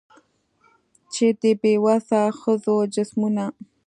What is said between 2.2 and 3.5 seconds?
ښځو جسمونه